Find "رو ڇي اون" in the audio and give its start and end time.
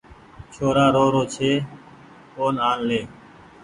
1.13-2.55